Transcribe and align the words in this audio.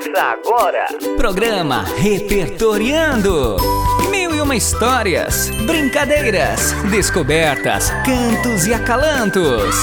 Ouça 0.00 0.22
agora. 0.22 0.86
Programa 1.18 1.82
Repertoriando. 1.82 3.58
Mil 4.10 4.34
e 4.34 4.40
uma 4.40 4.56
histórias, 4.56 5.50
brincadeiras, 5.66 6.72
descobertas, 6.90 7.90
cantos 8.06 8.66
e 8.66 8.72
acalantos. 8.72 9.74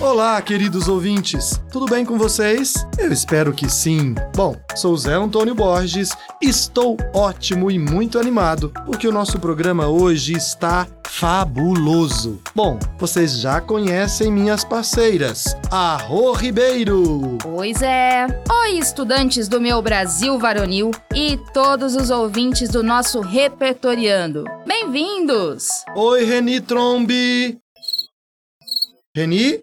Olá, 0.00 0.42
queridos 0.42 0.88
ouvintes, 0.88 1.60
tudo 1.70 1.86
bem 1.86 2.04
com 2.04 2.18
vocês? 2.18 2.74
Eu 2.98 3.12
espero 3.12 3.52
que 3.52 3.70
sim. 3.70 4.16
Bom, 4.34 4.56
sou 4.74 4.96
Zé 4.96 5.14
Antônio 5.14 5.54
Borges, 5.54 6.10
estou 6.42 6.96
ótimo 7.14 7.70
e 7.70 7.78
muito 7.78 8.18
animado, 8.18 8.72
porque 8.84 9.06
o 9.06 9.12
nosso 9.12 9.38
programa 9.38 9.86
hoje 9.86 10.32
está 10.32 10.88
fabuloso. 11.08 12.40
Bom, 12.54 12.78
vocês 12.98 13.40
já 13.40 13.60
conhecem 13.60 14.30
minhas 14.30 14.64
parceiras, 14.64 15.56
a 15.70 15.96
Rô 15.96 16.32
Ribeiro. 16.32 17.38
Oi, 17.44 17.74
Zé. 17.74 18.26
Oi, 18.50 18.78
estudantes 18.78 19.48
do 19.48 19.60
meu 19.60 19.80
Brasil 19.82 20.38
varonil 20.38 20.90
e 21.14 21.38
todos 21.52 21.94
os 21.96 22.10
ouvintes 22.10 22.68
do 22.68 22.82
nosso 22.82 23.20
Repertoriando. 23.20 24.44
Bem-vindos! 24.66 25.68
Oi, 25.96 26.24
Reni 26.24 26.60
Trombi. 26.60 27.58
Reni? 29.16 29.60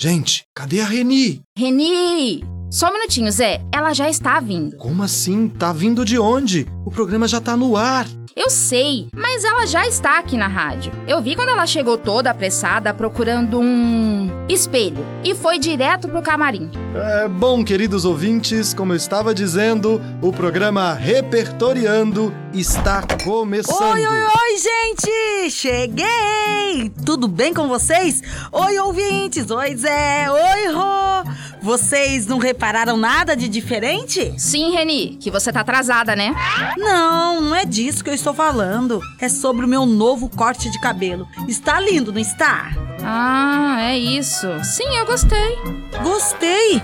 Gente, 0.00 0.44
cadê 0.54 0.80
a 0.80 0.86
Reni? 0.86 1.42
Reni! 1.56 2.57
Só 2.70 2.90
um 2.90 2.92
minutinho, 2.92 3.32
Zé. 3.32 3.62
Ela 3.72 3.94
já 3.94 4.10
está 4.10 4.38
vindo. 4.40 4.76
Como 4.76 5.02
assim? 5.02 5.48
Tá 5.48 5.72
vindo 5.72 6.04
de 6.04 6.18
onde? 6.18 6.66
O 6.84 6.90
programa 6.90 7.26
já 7.26 7.40
tá 7.40 7.56
no 7.56 7.76
ar. 7.76 8.06
Eu 8.36 8.50
sei, 8.50 9.08
mas 9.12 9.42
ela 9.42 9.66
já 9.66 9.86
está 9.86 10.18
aqui 10.18 10.36
na 10.36 10.46
rádio. 10.46 10.92
Eu 11.08 11.20
vi 11.20 11.34
quando 11.34 11.48
ela 11.48 11.66
chegou 11.66 11.98
toda 11.98 12.30
apressada 12.30 12.94
procurando 12.94 13.58
um 13.58 14.28
espelho 14.48 15.04
e 15.24 15.34
foi 15.34 15.58
direto 15.58 16.08
pro 16.08 16.22
camarim. 16.22 16.70
É, 16.94 17.26
bom, 17.26 17.64
queridos 17.64 18.04
ouvintes, 18.04 18.72
como 18.72 18.92
eu 18.92 18.96
estava 18.96 19.34
dizendo, 19.34 20.00
o 20.22 20.30
programa 20.30 20.92
Repertoriando 20.92 22.32
está 22.54 23.02
começando. 23.24 23.94
Oi, 23.94 24.06
oi, 24.06 24.22
oi, 24.22 24.58
gente! 24.58 25.50
Cheguei! 25.50 26.92
Tudo 27.04 27.26
bem 27.26 27.52
com 27.52 27.66
vocês? 27.66 28.22
Oi, 28.52 28.78
ouvintes! 28.78 29.50
Oi, 29.50 29.74
Zé! 29.74 30.26
Oi, 30.30 30.72
Rô! 30.72 31.57
Vocês 31.62 32.26
não 32.26 32.38
repararam 32.38 32.96
nada 32.96 33.36
de 33.36 33.48
diferente? 33.48 34.32
Sim, 34.38 34.72
Reni, 34.72 35.16
que 35.20 35.30
você 35.30 35.52
tá 35.52 35.60
atrasada, 35.60 36.14
né? 36.14 36.34
Não, 36.76 37.40
não 37.40 37.54
é 37.54 37.64
disso 37.64 38.02
que 38.02 38.10
eu 38.10 38.14
estou 38.14 38.32
falando. 38.34 39.00
É 39.20 39.28
sobre 39.28 39.64
o 39.64 39.68
meu 39.68 39.84
novo 39.84 40.28
corte 40.28 40.70
de 40.70 40.80
cabelo. 40.80 41.26
Está 41.48 41.80
lindo, 41.80 42.12
não 42.12 42.20
está? 42.20 42.70
Ah, 43.02 43.78
é 43.80 43.98
isso. 43.98 44.46
Sim, 44.62 44.96
eu 44.96 45.06
gostei. 45.06 45.56
Gostei? 46.02 46.82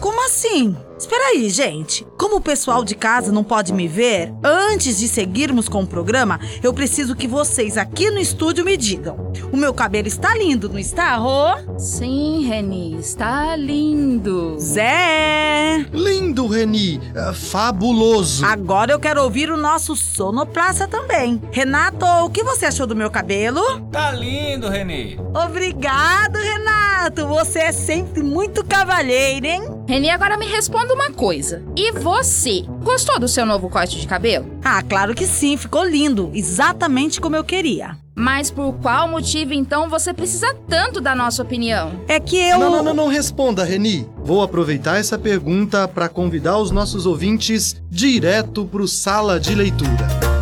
Como 0.00 0.24
assim? 0.26 0.76
Espera 0.98 1.28
aí, 1.28 1.50
gente. 1.50 2.06
Como 2.16 2.36
o 2.36 2.40
pessoal 2.40 2.84
de 2.84 2.94
casa 2.94 3.32
não 3.32 3.42
pode 3.42 3.72
me 3.72 3.88
ver, 3.88 4.32
antes 4.42 4.98
de 4.98 5.08
seguirmos 5.08 5.68
com 5.68 5.82
o 5.82 5.86
programa, 5.86 6.38
eu 6.62 6.72
preciso 6.72 7.16
que 7.16 7.26
vocês 7.26 7.76
aqui 7.76 8.10
no 8.10 8.18
estúdio 8.18 8.64
me 8.64 8.76
digam. 8.76 9.32
O 9.52 9.56
meu 9.56 9.74
cabelo 9.74 10.06
está 10.06 10.34
lindo, 10.36 10.68
não 10.68 10.78
está, 10.78 11.16
Rô? 11.16 11.78
Sim, 11.78 12.46
Reni, 12.46 12.96
está 12.98 13.56
lindo. 13.56 14.13
Zé! 14.58 15.86
Lindo, 15.92 16.46
Reni. 16.46 17.00
É, 17.14 17.32
fabuloso. 17.32 18.44
Agora 18.44 18.92
eu 18.92 19.00
quero 19.00 19.22
ouvir 19.22 19.50
o 19.50 19.56
nosso 19.56 19.96
sonoplaça 19.96 20.86
também. 20.86 21.40
Renato, 21.50 22.04
o 22.24 22.30
que 22.30 22.42
você 22.42 22.66
achou 22.66 22.86
do 22.86 22.96
meu 22.96 23.10
cabelo? 23.10 23.62
Tá 23.90 24.12
lindo, 24.12 24.68
Reni. 24.68 25.18
Obrigado, 25.34 26.36
Renato. 26.36 27.26
Você 27.28 27.58
é 27.60 27.72
sempre 27.72 28.22
muito 28.22 28.64
cavalheiro, 28.64 29.46
hein? 29.46 29.62
Reni, 29.88 30.10
agora 30.10 30.36
me 30.36 30.46
responda 30.46 30.94
uma 30.94 31.10
coisa. 31.10 31.62
E 31.76 31.92
você? 31.92 32.64
Gostou 32.82 33.18
do 33.18 33.28
seu 33.28 33.44
novo 33.44 33.68
corte 33.68 34.00
de 34.00 34.06
cabelo? 34.06 34.46
Ah, 34.64 34.82
claro 34.82 35.14
que 35.14 35.26
sim, 35.26 35.56
ficou 35.56 35.84
lindo. 35.84 36.30
Exatamente 36.34 37.20
como 37.20 37.36
eu 37.36 37.44
queria. 37.44 37.96
Mas 38.14 38.48
por 38.50 38.74
qual 38.74 39.08
motivo 39.08 39.52
então 39.52 39.90
você 39.90 40.14
precisa 40.14 40.54
tanto 40.68 41.00
da 41.00 41.16
nossa 41.16 41.42
opinião? 41.42 42.00
É 42.06 42.20
que 42.20 42.36
eu. 42.36 42.58
Não, 42.58 42.70
não, 42.70 42.82
não, 42.82 42.94
não 42.94 43.08
responda, 43.08 43.64
Reni. 43.64 44.08
Vou 44.18 44.40
aproveitar 44.40 44.98
essa 44.98 45.18
pergunta 45.18 45.88
para 45.88 46.08
convidar 46.08 46.58
os 46.58 46.70
nossos 46.70 47.06
ouvintes 47.06 47.82
direto 47.90 48.64
pro 48.66 48.86
sala 48.86 49.40
de 49.40 49.54
leitura. 49.54 50.34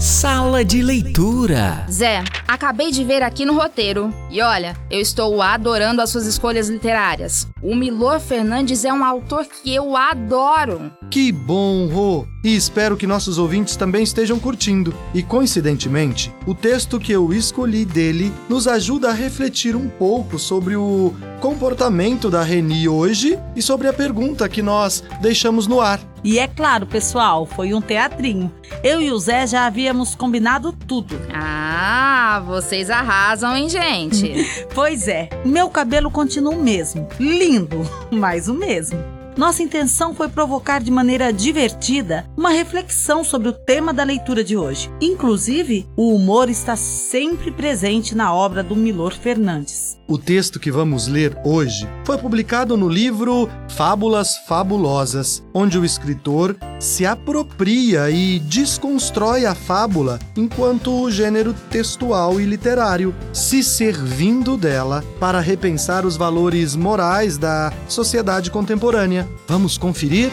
Sala 0.00 0.62
de 0.62 0.82
leitura. 0.82 1.86
Zé, 1.90 2.22
acabei 2.46 2.90
de 2.90 3.02
ver 3.02 3.22
aqui 3.22 3.46
no 3.46 3.54
roteiro. 3.54 4.12
E 4.30 4.42
olha, 4.42 4.76
eu 4.90 5.00
estou 5.00 5.40
adorando 5.40 6.02
as 6.02 6.10
suas 6.10 6.26
escolhas 6.26 6.68
literárias. 6.68 7.48
O 7.66 7.74
Milor 7.74 8.20
Fernandes 8.20 8.84
é 8.84 8.92
um 8.92 9.04
autor 9.04 9.44
que 9.44 9.74
eu 9.74 9.96
adoro. 9.96 10.92
Que 11.10 11.32
bom, 11.32 11.88
Rô! 11.88 12.24
E 12.44 12.54
espero 12.54 12.96
que 12.96 13.08
nossos 13.08 13.38
ouvintes 13.38 13.74
também 13.74 14.04
estejam 14.04 14.38
curtindo. 14.38 14.94
E 15.12 15.20
coincidentemente, 15.20 16.32
o 16.46 16.54
texto 16.54 17.00
que 17.00 17.10
eu 17.10 17.32
escolhi 17.32 17.84
dele 17.84 18.32
nos 18.48 18.68
ajuda 18.68 19.08
a 19.08 19.12
refletir 19.12 19.74
um 19.74 19.88
pouco 19.88 20.38
sobre 20.38 20.76
o 20.76 21.12
comportamento 21.40 22.30
da 22.30 22.44
Reni 22.44 22.88
hoje 22.88 23.36
e 23.56 23.60
sobre 23.60 23.88
a 23.88 23.92
pergunta 23.92 24.48
que 24.48 24.62
nós 24.62 25.02
deixamos 25.20 25.66
no 25.66 25.80
ar. 25.80 26.00
E 26.24 26.40
é 26.40 26.48
claro, 26.48 26.86
pessoal, 26.86 27.46
foi 27.46 27.72
um 27.72 27.80
teatrinho. 27.80 28.52
Eu 28.82 29.00
e 29.00 29.12
o 29.12 29.18
Zé 29.18 29.46
já 29.46 29.66
havíamos 29.66 30.14
combinado 30.14 30.72
tudo. 30.72 31.14
Ah, 31.32 32.42
vocês 32.44 32.90
arrasam, 32.90 33.56
hein, 33.56 33.68
gente? 33.68 34.34
pois 34.74 35.06
é, 35.06 35.28
meu 35.44 35.68
cabelo 35.68 36.10
continua 36.10 36.52
o 36.52 36.60
mesmo. 36.60 37.08
Lindo, 37.20 37.55
mas 38.10 38.48
o 38.48 38.54
mesmo. 38.54 39.16
Nossa 39.36 39.62
intenção 39.62 40.14
foi 40.14 40.30
provocar 40.30 40.80
de 40.80 40.90
maneira 40.90 41.30
divertida 41.30 42.24
uma 42.34 42.48
reflexão 42.48 43.22
sobre 43.22 43.48
o 43.48 43.52
tema 43.52 43.92
da 43.92 44.02
leitura 44.02 44.42
de 44.42 44.56
hoje. 44.56 44.90
Inclusive, 44.98 45.86
o 45.94 46.14
humor 46.14 46.48
está 46.48 46.74
sempre 46.74 47.50
presente 47.50 48.14
na 48.14 48.32
obra 48.32 48.62
do 48.62 48.74
Milor 48.74 49.12
Fernandes. 49.12 49.98
O 50.08 50.16
texto 50.16 50.58
que 50.58 50.70
vamos 50.70 51.06
ler 51.06 51.36
hoje 51.44 51.86
foi 52.06 52.16
publicado 52.16 52.78
no 52.78 52.88
livro 52.88 53.46
Fábulas 53.68 54.38
Fabulosas, 54.46 55.44
onde 55.52 55.78
o 55.78 55.84
escritor 55.84 56.56
se 56.78 57.06
apropria 57.06 58.10
e 58.10 58.38
desconstrói 58.38 59.46
a 59.46 59.54
fábula 59.54 60.18
enquanto 60.36 61.10
gênero 61.10 61.54
textual 61.70 62.40
e 62.40 62.44
literário, 62.44 63.14
se 63.32 63.62
servindo 63.62 64.56
dela 64.56 65.04
para 65.18 65.40
repensar 65.40 66.04
os 66.04 66.16
valores 66.16 66.74
morais 66.76 67.38
da 67.38 67.72
sociedade 67.88 68.50
contemporânea. 68.50 69.28
Vamos 69.48 69.78
conferir? 69.78 70.30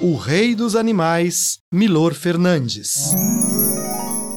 O 0.00 0.16
Rei 0.16 0.54
dos 0.54 0.74
Animais, 0.74 1.58
Milor 1.70 2.14
Fernandes. 2.14 3.14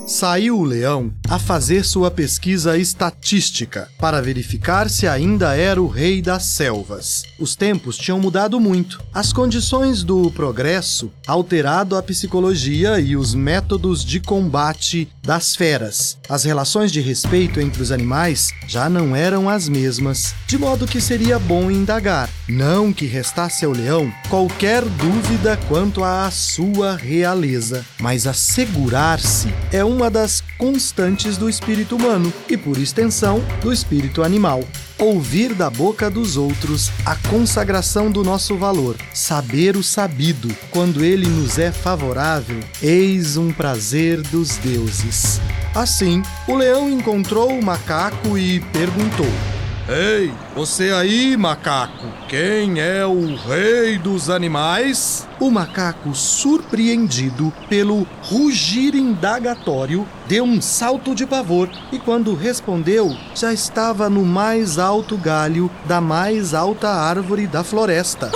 Saiu 0.05 0.59
o 0.59 0.63
leão 0.63 1.13
a 1.29 1.39
fazer 1.39 1.85
sua 1.85 2.11
pesquisa 2.11 2.77
estatística 2.77 3.89
para 3.97 4.21
verificar 4.21 4.89
se 4.89 5.07
ainda 5.07 5.55
era 5.55 5.81
o 5.81 5.87
rei 5.87 6.21
das 6.21 6.43
selvas. 6.43 7.23
Os 7.39 7.55
tempos 7.55 7.97
tinham 7.97 8.19
mudado 8.19 8.59
muito. 8.59 9.01
As 9.13 9.31
condições 9.31 10.03
do 10.03 10.29
progresso 10.31 11.09
alterado 11.25 11.95
a 11.95 12.03
psicologia 12.03 12.99
e 12.99 13.15
os 13.15 13.33
métodos 13.33 14.03
de 14.03 14.19
combate 14.19 15.07
das 15.23 15.55
feras. 15.55 16.17
As 16.27 16.43
relações 16.43 16.91
de 16.91 16.99
respeito 16.99 17.61
entre 17.61 17.81
os 17.81 17.91
animais 17.91 18.51
já 18.67 18.89
não 18.89 19.15
eram 19.15 19.47
as 19.47 19.69
mesmas, 19.69 20.35
de 20.47 20.57
modo 20.57 20.85
que 20.85 20.99
seria 20.99 21.39
bom 21.39 21.71
indagar. 21.71 22.29
Não 22.47 22.91
que 22.91 23.05
restasse 23.05 23.63
ao 23.63 23.71
leão 23.71 24.11
qualquer 24.29 24.83
dúvida 24.83 25.57
quanto 25.69 26.03
à 26.03 26.29
sua 26.29 26.95
realeza, 26.97 27.85
mas 27.99 28.27
assegurar-se 28.27 29.53
é 29.71 29.83
uma 29.93 30.09
das 30.09 30.41
constantes 30.57 31.37
do 31.37 31.47
espírito 31.47 31.95
humano 31.95 32.33
e, 32.49 32.57
por 32.57 32.77
extensão, 32.77 33.43
do 33.61 33.71
espírito 33.71 34.23
animal. 34.23 34.63
Ouvir 34.97 35.53
da 35.53 35.69
boca 35.69 36.09
dos 36.09 36.35
outros 36.35 36.91
a 37.05 37.15
consagração 37.29 38.09
do 38.09 38.23
nosso 38.23 38.57
valor, 38.57 38.95
saber 39.13 39.75
o 39.77 39.83
sabido, 39.83 40.53
quando 40.71 41.03
ele 41.03 41.27
nos 41.27 41.59
é 41.59 41.71
favorável, 41.71 42.59
eis 42.81 43.37
um 43.37 43.51
prazer 43.51 44.21
dos 44.21 44.57
deuses. 44.57 45.39
Assim, 45.75 46.21
o 46.47 46.55
leão 46.55 46.89
encontrou 46.89 47.57
o 47.57 47.63
macaco 47.63 48.37
e 48.37 48.59
perguntou: 48.59 49.52
Ei, 49.89 50.33
você 50.55 50.93
aí, 50.93 51.35
macaco, 51.35 52.07
quem 52.29 52.79
é 52.79 53.05
o 53.05 53.35
rei 53.35 53.97
dos 53.97 54.29
animais? 54.29 55.27
O 55.41 55.51
macaco, 55.51 56.15
surpreendido 56.15 57.51
pelo 57.67 58.07
rugir 58.21 58.95
indagatório, 58.95 60.07
deu 60.25 60.45
um 60.45 60.61
salto 60.61 61.13
de 61.13 61.25
pavor 61.25 61.69
e, 61.91 61.99
quando 61.99 62.33
respondeu, 62.33 63.13
já 63.35 63.51
estava 63.51 64.09
no 64.09 64.23
mais 64.23 64.79
alto 64.79 65.17
galho 65.17 65.69
da 65.83 65.99
mais 65.99 66.53
alta 66.53 66.87
árvore 66.87 67.45
da 67.45 67.61
floresta. 67.61 68.31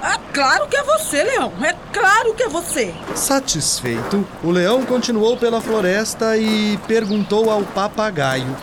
É 0.00 0.18
claro 0.32 0.68
que 0.68 0.76
é 0.76 0.84
você, 0.84 1.24
leão. 1.24 1.52
É 1.62 1.74
claro 1.92 2.32
que 2.32 2.44
é 2.44 2.48
você. 2.48 2.94
Satisfeito, 3.12 4.24
o 4.40 4.52
leão 4.52 4.84
continuou 4.84 5.36
pela 5.36 5.60
floresta 5.60 6.36
e 6.36 6.78
perguntou 6.86 7.50
ao 7.50 7.62
papagaio: 7.62 8.54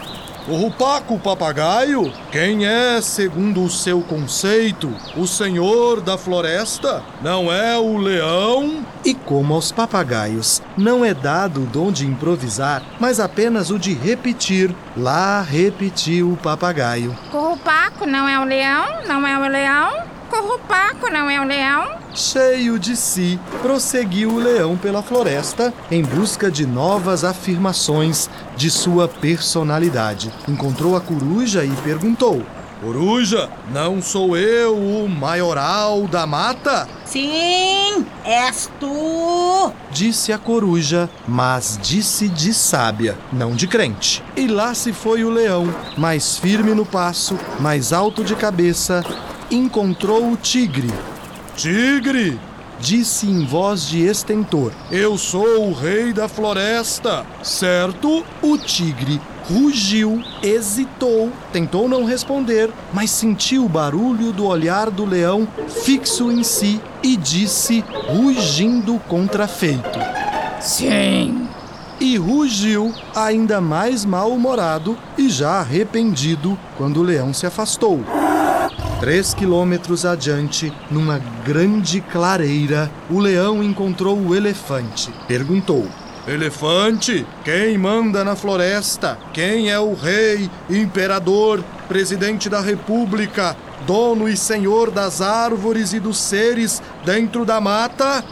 Corrupaco 0.45 1.17
papagaio, 1.19 2.11
quem 2.29 2.65
é, 2.65 3.01
segundo 3.01 3.63
o 3.63 3.69
seu 3.69 4.01
conceito, 4.01 4.93
o 5.15 5.25
senhor 5.25 6.01
da 6.01 6.17
floresta? 6.17 7.01
Não 7.21 7.51
é 7.51 7.77
o 7.77 7.95
leão? 7.97 8.85
E 9.05 9.13
como 9.13 9.53
aos 9.53 9.71
papagaios 9.71 10.61
não 10.77 11.05
é 11.05 11.13
dado 11.13 11.63
o 11.63 11.65
dom 11.65 11.93
de 11.93 12.05
improvisar, 12.05 12.83
mas 12.99 13.21
apenas 13.21 13.69
o 13.69 13.79
de 13.79 13.93
repetir, 13.93 14.75
lá 14.97 15.41
repetiu 15.41 16.33
o 16.33 16.37
papagaio. 16.37 17.17
Corrupaco 17.31 18.05
não 18.05 18.27
é 18.27 18.37
o 18.37 18.43
leão? 18.43 18.85
Não 19.07 19.25
é 19.25 19.37
o 19.39 19.49
leão? 19.49 20.12
Corrupaco 20.33 21.11
não 21.11 21.29
é 21.29 21.39
o 21.39 21.43
leão? 21.43 21.91
Cheio 22.15 22.79
de 22.79 22.95
si, 22.95 23.39
prosseguiu 23.61 24.31
o 24.31 24.39
leão 24.39 24.75
pela 24.75 25.03
floresta 25.03 25.71
em 25.91 26.01
busca 26.01 26.49
de 26.49 26.65
novas 26.65 27.23
afirmações 27.23 28.27
de 28.57 28.71
sua 28.71 29.07
personalidade. 29.07 30.33
Encontrou 30.47 30.95
a 30.95 31.01
coruja 31.01 31.63
e 31.63 31.69
perguntou: 31.83 32.43
Coruja, 32.81 33.47
não 33.71 34.01
sou 34.01 34.35
eu 34.35 34.75
o 34.75 35.07
maioral 35.07 36.07
da 36.07 36.25
mata? 36.25 36.87
Sim, 37.05 38.03
és 38.25 38.71
tu! 38.79 39.71
Disse 39.91 40.33
a 40.33 40.39
coruja, 40.39 41.07
mas 41.27 41.77
disse 41.79 42.27
de 42.27 42.55
sábia, 42.55 43.15
não 43.31 43.51
de 43.51 43.67
crente. 43.67 44.23
E 44.35 44.47
lá 44.47 44.73
se 44.73 44.93
foi 44.93 45.23
o 45.23 45.29
leão, 45.29 45.73
mais 45.95 46.39
firme 46.39 46.73
no 46.73 46.87
passo, 46.87 47.37
mais 47.59 47.93
alto 47.93 48.23
de 48.23 48.35
cabeça, 48.35 49.03
encontrou 49.51 50.31
o 50.31 50.37
tigre 50.37 50.91
Tigre! 51.55 52.39
Disse 52.79 53.27
em 53.27 53.45
voz 53.45 53.87
de 53.87 54.05
estentor: 54.05 54.73
Eu 54.91 55.17
sou 55.17 55.69
o 55.69 55.73
rei 55.73 56.11
da 56.11 56.27
floresta, 56.27 57.25
certo? 57.43 58.25
O 58.41 58.57
tigre 58.57 59.21
rugiu, 59.47 60.21
hesitou, 60.41 61.31
tentou 61.51 61.87
não 61.87 62.03
responder, 62.03 62.71
mas 62.91 63.11
sentiu 63.11 63.65
o 63.65 63.69
barulho 63.69 64.33
do 64.33 64.45
olhar 64.45 64.89
do 64.89 65.05
leão 65.05 65.47
fixo 65.67 66.31
em 66.31 66.43
si 66.43 66.81
e 67.03 67.15
disse, 67.15 67.85
rugindo 68.07 68.99
contrafeito: 69.07 69.99
Sim. 70.59 71.47
E 71.99 72.17
rugiu, 72.17 72.91
ainda 73.15 73.61
mais 73.61 74.03
mal-humorado 74.03 74.97
e 75.17 75.29
já 75.29 75.59
arrependido, 75.59 76.59
quando 76.75 76.97
o 76.97 77.03
leão 77.03 77.31
se 77.31 77.45
afastou. 77.45 78.03
Três 79.03 79.33
quilômetros 79.33 80.05
adiante, 80.05 80.71
numa 80.89 81.19
grande 81.43 81.99
clareira, 81.99 82.89
o 83.09 83.19
leão 83.19 83.61
encontrou 83.61 84.17
o 84.17 84.33
elefante. 84.33 85.11
Perguntou: 85.27 85.85
Elefante, 86.25 87.27
quem 87.43 87.77
manda 87.77 88.23
na 88.23 88.33
floresta? 88.33 89.19
Quem 89.33 89.69
é 89.69 89.77
o 89.77 89.93
rei, 89.93 90.49
imperador, 90.69 91.61
presidente 91.89 92.47
da 92.47 92.61
república, 92.61 93.57
dono 93.85 94.29
e 94.29 94.37
senhor 94.37 94.89
das 94.89 95.19
árvores 95.19 95.91
e 95.91 95.99
dos 95.99 96.17
seres 96.17 96.81
dentro 97.03 97.43
da 97.43 97.59
mata? 97.59 98.23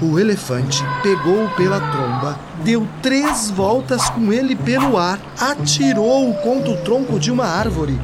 O 0.00 0.16
elefante 0.16 0.84
pegou-o 1.02 1.50
pela 1.56 1.80
tromba, 1.80 2.38
deu 2.62 2.86
três 3.02 3.50
voltas 3.50 4.08
com 4.10 4.32
ele 4.32 4.54
pelo 4.54 4.96
ar, 4.96 5.18
atirou-o 5.40 6.34
contra 6.34 6.70
o 6.70 6.76
tronco 6.84 7.18
de 7.18 7.32
uma 7.32 7.46
árvore 7.46 7.98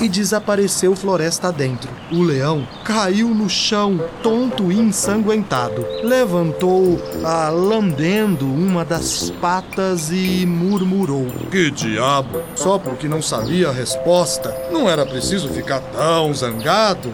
e 0.00 0.08
desapareceu 0.08 0.94
floresta 0.94 1.52
dentro. 1.52 1.90
O 2.10 2.22
leão 2.22 2.66
caiu 2.84 3.28
no 3.28 3.48
chão, 3.48 3.98
tonto 4.22 4.70
e 4.70 4.78
ensanguentado. 4.78 5.84
Levantou, 6.02 7.00
a 7.24 7.48
lambendo 7.48 8.46
uma 8.46 8.84
das 8.84 9.30
patas 9.40 10.10
e 10.10 10.46
murmurou: 10.46 11.26
Que 11.50 11.70
diabo! 11.70 12.42
Só 12.54 12.78
porque 12.78 13.08
não 13.08 13.22
sabia 13.22 13.68
a 13.68 13.72
resposta, 13.72 14.54
não 14.70 14.88
era 14.88 15.04
preciso 15.04 15.48
ficar 15.48 15.80
tão 15.80 16.32
zangado. 16.32 17.12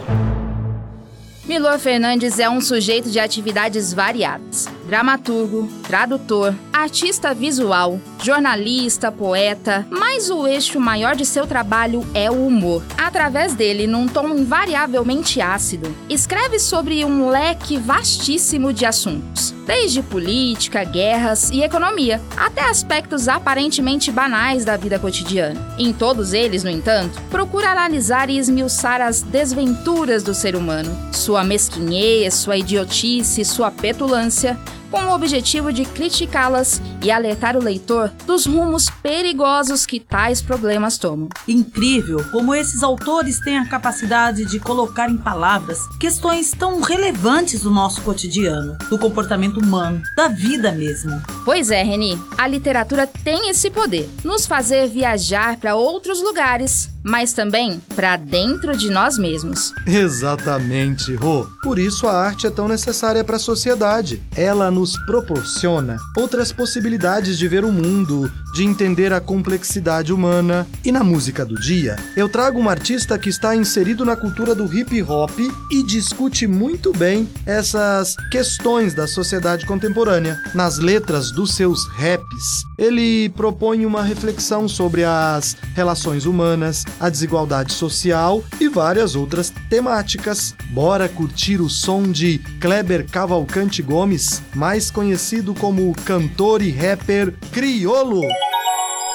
Milor 1.44 1.78
Fernandes 1.78 2.38
é 2.38 2.48
um 2.48 2.60
sujeito 2.60 3.10
de 3.10 3.20
atividades 3.20 3.92
variadas 3.92 4.66
dramaturgo, 4.86 5.69
tradutor, 5.86 6.54
artista 6.74 7.32
visual, 7.32 8.00
jornalista, 8.20 9.12
poeta, 9.12 9.86
mas 9.88 10.28
o 10.28 10.44
eixo 10.44 10.80
maior 10.80 11.14
de 11.14 11.24
seu 11.24 11.46
trabalho 11.46 12.04
é 12.12 12.28
o 12.28 12.46
humor. 12.46 12.82
Através 12.98 13.54
dele, 13.54 13.86
num 13.86 14.08
tom 14.08 14.30
invariavelmente 14.30 15.40
ácido, 15.40 15.94
escreve 16.08 16.58
sobre 16.58 17.04
um 17.04 17.30
leque 17.30 17.76
vastíssimo 17.76 18.72
de 18.72 18.84
assuntos, 18.84 19.54
desde 19.64 20.02
política, 20.02 20.82
guerras 20.82 21.48
e 21.50 21.62
economia, 21.62 22.20
até 22.36 22.62
aspectos 22.62 23.28
aparentemente 23.28 24.10
banais 24.10 24.64
da 24.64 24.76
vida 24.76 24.98
cotidiana. 24.98 25.74
Em 25.78 25.92
todos 25.92 26.32
eles, 26.32 26.64
no 26.64 26.70
entanto, 26.70 27.22
procura 27.30 27.70
analisar 27.70 28.28
e 28.28 28.36
esmiuçar 28.36 29.00
as 29.00 29.22
desventuras 29.22 30.24
do 30.24 30.34
ser 30.34 30.56
humano, 30.56 30.90
sua 31.12 31.44
mesquinhez, 31.44 32.34
sua 32.34 32.56
idiotice, 32.56 33.44
sua 33.44 33.70
petulância, 33.70 34.58
com 34.94 35.06
o 35.06 35.12
objetivo 35.12 35.73
de 35.73 35.85
criticá-las 35.85 36.81
e 37.02 37.11
alertar 37.11 37.56
o 37.56 37.62
leitor 37.62 38.12
dos 38.25 38.46
rumos 38.46 38.88
perigosos 39.02 39.85
que 39.85 39.99
tais 39.99 40.41
problemas 40.41 40.99
tomam. 40.99 41.29
Incrível 41.49 42.25
como 42.31 42.55
esses 42.55 42.81
autores 42.81 43.41
têm 43.41 43.58
a 43.58 43.69
capacidade 43.69 44.44
de 44.44 44.61
colocar 44.61 45.11
em 45.11 45.17
palavras 45.17 45.81
questões 45.99 46.52
tão 46.52 46.81
relevantes 46.81 47.62
do 47.62 47.73
nosso 47.73 48.02
cotidiano, 48.02 48.79
do 48.88 48.96
comportamento 48.96 49.58
humano, 49.58 50.00
da 50.17 50.29
vida 50.29 50.70
mesmo. 50.70 51.20
Pois 51.44 51.73
é, 51.73 51.82
Reni, 51.82 52.17
a 52.38 52.46
literatura 52.46 53.05
tem 53.05 53.50
esse 53.50 53.70
poder, 53.70 54.08
nos 54.23 54.46
fazer 54.46 54.87
viajar 54.87 55.56
para 55.56 55.75
outros 55.75 56.23
lugares, 56.23 56.94
mas 57.04 57.34
também 57.34 57.80
para 57.94 58.16
dentro 58.16 58.76
de 58.76 58.88
nós 58.90 59.18
mesmos. 59.18 59.72
Exatamente, 59.86 61.14
Rô. 61.14 61.46
Por 61.62 61.78
isso 61.78 62.06
a 62.06 62.12
arte 62.12 62.46
é 62.46 62.50
tão 62.50 62.66
necessária 62.66 63.22
para 63.22 63.36
a 63.36 63.38
sociedade. 63.38 64.22
Ela 64.34 64.70
nos 64.70 64.96
proporciona 65.04 65.98
outras 66.16 66.50
possibilidades 66.50 67.38
de 67.38 67.46
ver 67.46 67.64
o 67.64 67.72
mundo, 67.72 68.32
de 68.54 68.64
entender 68.64 69.12
a 69.12 69.20
complexidade 69.20 70.12
humana. 70.12 70.66
E 70.84 70.90
na 70.90 71.04
música 71.04 71.44
do 71.44 71.60
dia, 71.60 71.96
eu 72.16 72.28
trago 72.28 72.58
um 72.58 72.68
artista 72.68 73.18
que 73.18 73.28
está 73.28 73.54
inserido 73.54 74.04
na 74.04 74.16
cultura 74.16 74.54
do 74.54 74.72
hip 74.72 75.02
hop 75.02 75.38
e 75.70 75.82
discute 75.82 76.46
muito 76.46 76.92
bem 76.92 77.28
essas 77.44 78.14
questões 78.30 78.94
da 78.94 79.06
sociedade 79.06 79.66
contemporânea. 79.66 80.40
Nas 80.54 80.78
letras 80.78 81.30
dos 81.30 81.54
seus 81.54 81.86
raps, 81.88 82.64
ele 82.78 83.28
propõe 83.30 83.84
uma 83.84 84.02
reflexão 84.02 84.68
sobre 84.68 85.04
as 85.04 85.56
relações 85.74 86.24
humanas, 86.24 86.84
a 87.00 87.08
desigualdade 87.08 87.73
social 87.73 88.43
e 88.61 88.69
várias 88.69 89.14
outras 89.14 89.52
temáticas. 89.69 90.55
Bora 90.70 91.08
curtir 91.08 91.60
o 91.60 91.69
som 91.69 92.03
de 92.10 92.39
Kleber 92.60 93.06
Cavalcante 93.10 93.82
Gomes, 93.82 94.43
mais 94.55 94.91
conhecido 94.91 95.55
como 95.55 95.94
cantor 96.05 96.63
e 96.63 96.70
rapper 96.70 97.32
criolo. 97.53 98.22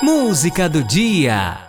Música 0.01 0.69
do 0.69 0.83
dia. 0.83 1.68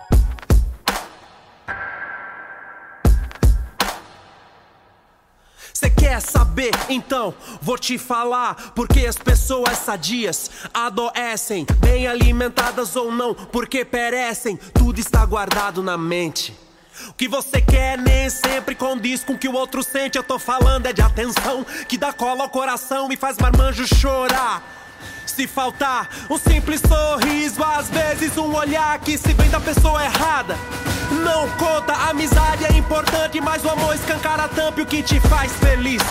Quer 6.10 6.20
saber? 6.20 6.72
Então 6.88 7.32
vou 7.62 7.78
te 7.78 7.96
falar. 7.96 8.72
Porque 8.74 9.06
as 9.06 9.16
pessoas 9.16 9.78
sadias 9.78 10.50
adoecem, 10.74 11.64
bem 11.78 12.08
alimentadas 12.08 12.96
ou 12.96 13.12
não, 13.12 13.32
porque 13.32 13.84
perecem. 13.84 14.56
Tudo 14.74 14.98
está 14.98 15.24
guardado 15.24 15.84
na 15.84 15.96
mente. 15.96 16.52
O 17.08 17.14
que 17.14 17.28
você 17.28 17.60
quer 17.60 17.96
nem 17.96 18.28
sempre 18.28 18.74
condiz 18.74 19.22
com 19.22 19.34
o 19.34 19.38
que 19.38 19.48
o 19.48 19.54
outro 19.54 19.84
sente. 19.84 20.18
Eu 20.18 20.24
tô 20.24 20.36
falando 20.36 20.86
é 20.86 20.92
de 20.92 21.00
atenção, 21.00 21.64
que 21.88 21.96
dá 21.96 22.12
cola 22.12 22.42
ao 22.42 22.50
coração 22.50 23.10
e 23.12 23.16
faz 23.16 23.38
marmanjo 23.38 23.86
chorar. 23.86 24.79
Se 25.30 25.46
faltar 25.46 26.08
um 26.28 26.36
simples 26.36 26.82
sorriso, 26.86 27.62
às 27.62 27.88
vezes 27.88 28.36
um 28.36 28.54
olhar 28.54 28.98
que 28.98 29.16
se 29.16 29.32
vem 29.32 29.48
da 29.48 29.60
pessoa 29.60 30.04
errada. 30.04 30.56
Não 31.24 31.48
conta, 31.50 31.92
a 31.92 32.10
amizade 32.10 32.64
é 32.64 32.76
importante, 32.76 33.40
mas 33.40 33.64
o 33.64 33.70
amor 33.70 33.94
escancara 33.94 34.48
tampa 34.48 34.82
o 34.82 34.86
que 34.86 35.02
te 35.02 35.20
faz 35.20 35.52
feliz. 35.52 36.02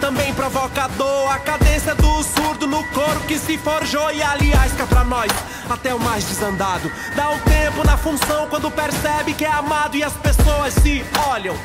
Também 0.00 0.34
provoca 0.34 0.88
dor, 0.88 1.32
a 1.32 1.38
cadência 1.38 1.94
do 1.94 2.22
surdo 2.24 2.66
no 2.66 2.84
coro 2.88 3.20
que 3.20 3.38
se 3.38 3.56
forjou. 3.56 4.10
E 4.10 4.22
aliás, 4.22 4.72
cá 4.72 4.86
pra 4.86 5.04
nós, 5.04 5.30
até 5.70 5.94
o 5.94 6.00
mais 6.00 6.24
desandado. 6.24 6.90
Dá 7.14 7.30
um 7.30 7.38
tempo 7.38 7.86
na 7.86 7.96
função 7.96 8.48
quando 8.48 8.70
percebe 8.70 9.34
que 9.34 9.44
é 9.44 9.52
amado 9.52 9.96
e 9.96 10.02
as 10.02 10.14
pessoas 10.14 10.74
se 10.74 11.02
olham 11.28 11.56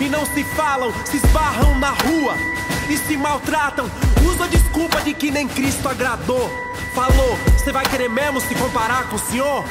e 0.00 0.08
não 0.08 0.26
se 0.26 0.44
falam, 0.44 0.92
se 1.06 1.16
esbarram 1.16 1.78
na 1.78 1.90
rua 1.90 2.55
e 2.88 2.98
se 2.98 3.16
maltratam. 3.16 3.90
Usa 4.24 4.44
a 4.44 4.48
desculpa 4.48 5.00
de 5.00 5.14
que 5.14 5.30
nem 5.30 5.46
Cristo 5.48 5.88
agradou. 5.88 6.50
Falou, 6.94 7.38
você 7.56 7.72
vai 7.72 7.84
querer 7.84 8.08
mesmo 8.08 8.40
se 8.40 8.54
comparar 8.54 9.08
com 9.08 9.16
o 9.16 9.18
Senhor? 9.18 9.64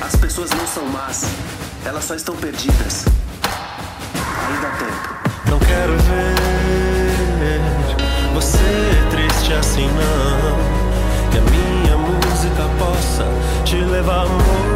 As 0.00 0.16
pessoas 0.16 0.50
não 0.50 0.66
são 0.66 0.86
más, 0.86 1.24
elas 1.84 2.04
só 2.04 2.14
estão 2.14 2.36
perdidas. 2.36 3.04
Ainda 4.48 4.68
há 4.68 4.76
tempo. 4.76 5.50
Não 5.50 5.58
quero 5.58 5.92
ver 5.98 6.50
você 8.40 8.58
triste 9.10 9.52
assim 9.52 9.86
não. 9.88 11.30
Que 11.30 11.38
a 11.38 11.42
minha 11.42 11.96
música 11.98 12.62
possa 12.78 13.26
te 13.64 13.76
levar 13.76 14.22
amor. 14.22 14.69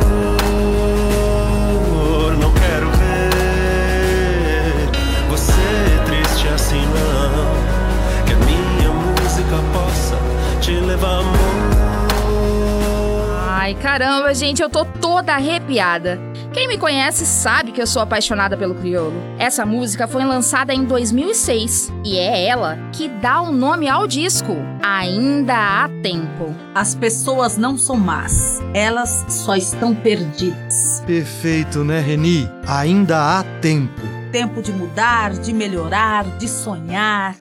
Ai, 13.64 13.74
caramba, 13.74 14.34
gente, 14.34 14.60
eu 14.60 14.68
tô 14.68 14.84
toda 14.84 15.32
arrepiada. 15.32 16.20
Quem 16.52 16.68
me 16.68 16.78
conhece 16.78 17.26
sabe 17.26 17.72
que 17.72 17.82
eu 17.82 17.86
sou 17.86 18.00
apaixonada 18.00 18.56
pelo 18.56 18.76
crioulo. 18.76 19.20
Essa 19.38 19.66
música 19.66 20.06
foi 20.06 20.24
lançada 20.24 20.72
em 20.72 20.84
2006 20.84 21.92
e 22.04 22.16
é 22.16 22.46
ela 22.46 22.78
que 22.92 23.08
dá 23.08 23.40
o 23.40 23.50
nome 23.50 23.88
ao 23.88 24.06
disco. 24.06 24.54
Ainda 24.82 25.54
há 25.56 25.88
tempo. 26.00 26.54
As 26.74 26.94
pessoas 26.94 27.56
não 27.56 27.76
são 27.76 27.96
más, 27.96 28.62
elas 28.72 29.24
só 29.28 29.56
estão 29.56 29.94
perdidas. 29.94 31.02
Perfeito, 31.04 31.82
né, 31.82 31.98
Reni? 32.00 32.48
Ainda 32.68 33.38
há 33.38 33.42
tempo. 33.60 34.02
Tempo 34.30 34.62
de 34.62 34.72
mudar, 34.72 35.32
de 35.32 35.52
melhorar, 35.52 36.24
de 36.38 36.48
sonhar. 36.48 37.34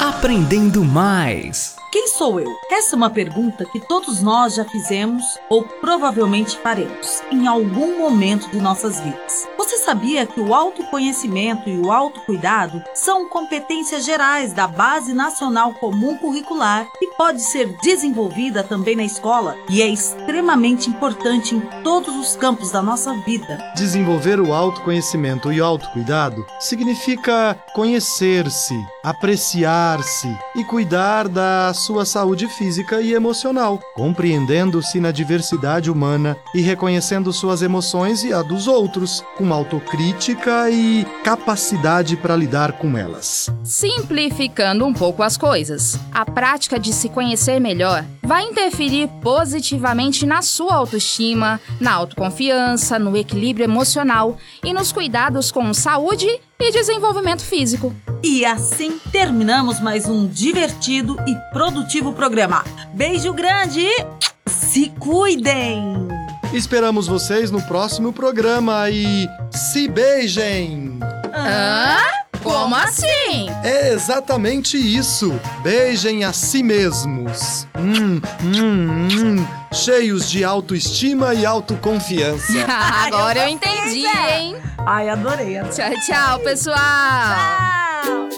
Aprendendo 0.00 0.84
mais. 0.84 1.76
Quem 1.94 2.08
sou 2.08 2.40
eu? 2.40 2.52
Essa 2.72 2.96
é 2.96 2.98
uma 2.98 3.08
pergunta 3.08 3.64
que 3.64 3.78
todos 3.78 4.20
nós 4.20 4.56
já 4.56 4.64
fizemos 4.64 5.22
ou 5.48 5.62
provavelmente 5.62 6.58
faremos 6.58 7.22
em 7.30 7.46
algum 7.46 7.96
momento 7.96 8.50
de 8.50 8.60
nossas 8.60 8.98
vidas. 8.98 9.46
Você 9.56 9.78
sabia 9.78 10.26
que 10.26 10.40
o 10.40 10.52
autoconhecimento 10.52 11.70
e 11.70 11.78
o 11.78 11.92
autocuidado 11.92 12.82
são 12.94 13.28
competências 13.28 14.04
gerais 14.04 14.52
da 14.52 14.66
Base 14.66 15.14
Nacional 15.14 15.72
Comum 15.74 16.18
Curricular 16.18 16.84
e 17.00 17.14
pode 17.14 17.40
ser 17.40 17.76
desenvolvida 17.80 18.64
também 18.64 18.96
na 18.96 19.04
escola 19.04 19.56
e 19.70 19.80
é 19.80 19.86
extremamente 19.86 20.90
importante 20.90 21.54
em 21.54 21.60
todos 21.84 22.16
os 22.16 22.34
campos 22.34 22.72
da 22.72 22.82
nossa 22.82 23.14
vida? 23.22 23.72
Desenvolver 23.76 24.40
o 24.40 24.52
autoconhecimento 24.52 25.52
e 25.52 25.60
o 25.60 25.64
autocuidado 25.64 26.44
significa 26.58 27.56
conhecer-se, 27.72 28.74
apreciar-se 29.04 30.34
e 30.56 30.64
cuidar 30.64 31.28
da 31.28 31.72
sua 31.74 32.06
saúde 32.06 32.48
física 32.48 33.02
e 33.02 33.12
emocional, 33.12 33.78
compreendendo-se 33.94 34.98
na 34.98 35.10
diversidade 35.10 35.90
humana 35.90 36.36
e 36.54 36.62
reconhecendo 36.62 37.32
suas 37.32 37.60
emoções 37.60 38.24
e 38.24 38.32
a 38.32 38.40
dos 38.40 38.66
outros, 38.66 39.22
com 39.36 39.52
autocrítica 39.52 40.70
e 40.70 41.04
capacidade 41.22 42.16
para 42.16 42.34
lidar 42.34 42.72
com 42.78 42.96
elas. 42.96 43.50
Simplificando 43.62 44.86
um 44.86 44.94
pouco 44.94 45.22
as 45.22 45.36
coisas, 45.36 46.00
a 46.10 46.24
prática 46.24 46.78
de 46.78 46.92
se 46.92 47.10
conhecer 47.10 47.60
melhor 47.60 48.04
vai 48.24 48.44
interferir 48.44 49.08
positivamente 49.20 50.26
na 50.26 50.42
sua 50.42 50.74
autoestima, 50.74 51.60
na 51.80 51.92
autoconfiança, 51.92 52.98
no 52.98 53.16
equilíbrio 53.16 53.64
emocional 53.64 54.36
e 54.62 54.72
nos 54.72 54.92
cuidados 54.92 55.52
com 55.52 55.72
saúde 55.74 56.28
e 56.58 56.72
desenvolvimento 56.72 57.42
físico. 57.42 57.94
E 58.22 58.44
assim 58.44 58.98
terminamos 59.12 59.80
mais 59.80 60.08
um 60.08 60.26
divertido 60.26 61.16
e 61.26 61.36
produtivo 61.52 62.12
programa. 62.12 62.64
Beijo 62.94 63.32
grande 63.32 63.80
e 63.80 64.06
se 64.48 64.88
cuidem! 64.98 66.08
Esperamos 66.52 67.06
vocês 67.06 67.50
no 67.50 67.60
próximo 67.62 68.12
programa 68.12 68.88
e 68.88 69.28
se 69.50 69.88
beijem! 69.88 70.98
Hã? 71.34 72.23
Como 72.44 72.74
assim? 72.76 73.48
É 73.62 73.92
exatamente 73.92 74.76
isso! 74.76 75.32
Beijem 75.62 76.24
a 76.24 76.32
si 76.32 76.62
mesmos! 76.62 77.66
Hum, 77.78 78.20
hum, 78.42 79.08
hum, 79.10 79.46
cheios 79.72 80.30
de 80.30 80.44
autoestima 80.44 81.32
e 81.34 81.46
autoconfiança. 81.46 82.52
Agora 83.06 83.44
eu 83.44 83.48
entendi, 83.48 84.04
hein? 84.06 84.56
Ai, 84.86 85.08
adorei. 85.08 85.56
adorei. 85.56 85.74
Tchau, 85.74 86.00
tchau, 86.06 86.38
pessoal! 86.40 86.76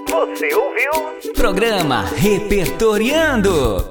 Você 0.08 0.54
ouviu? 0.54 1.34
Programa 1.34 2.04
Repertoriando. 2.14 3.90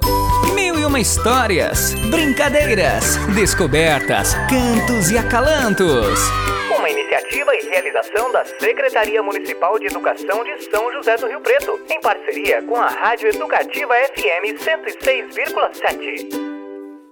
Mil 0.54 0.80
e 0.80 0.86
uma 0.86 1.00
histórias, 1.02 1.94
brincadeiras, 2.10 3.18
descobertas, 3.36 4.34
cantos 4.50 5.12
e 5.12 5.18
acalantos. 5.18 6.20
Realização 8.06 8.32
da 8.32 8.46
Secretaria 8.46 9.24
Municipal 9.24 9.80
de 9.80 9.88
Educação 9.88 10.44
de 10.44 10.64
São 10.66 10.92
José 10.92 11.18
do 11.18 11.28
Rio 11.28 11.42
Preto, 11.42 11.80
em 11.90 12.00
parceria 12.00 12.62
com 12.64 12.76
a 12.76 12.88
Rádio 12.88 13.30
Educativa 13.30 13.94
FM 14.14 14.60
106,7. 14.60 16.55